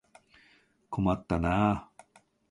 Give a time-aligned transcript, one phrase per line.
[0.89, 1.91] 困ったなあ。